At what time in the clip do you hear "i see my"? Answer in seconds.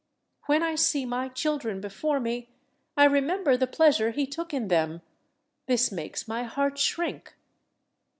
0.63-1.29